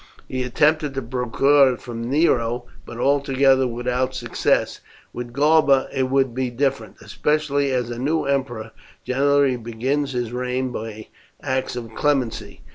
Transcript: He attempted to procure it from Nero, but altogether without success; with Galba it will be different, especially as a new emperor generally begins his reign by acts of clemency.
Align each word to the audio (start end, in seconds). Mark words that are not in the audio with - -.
He 0.27 0.41
attempted 0.41 0.95
to 0.95 1.01
procure 1.03 1.73
it 1.75 1.79
from 1.79 2.09
Nero, 2.09 2.65
but 2.87 2.97
altogether 2.97 3.67
without 3.67 4.15
success; 4.15 4.79
with 5.13 5.31
Galba 5.31 5.89
it 5.93 6.09
will 6.09 6.25
be 6.29 6.49
different, 6.49 6.95
especially 7.01 7.71
as 7.71 7.91
a 7.91 7.99
new 7.99 8.23
emperor 8.25 8.71
generally 9.05 9.57
begins 9.57 10.13
his 10.13 10.31
reign 10.31 10.71
by 10.71 11.09
acts 11.43 11.75
of 11.75 11.93
clemency. 11.93 12.61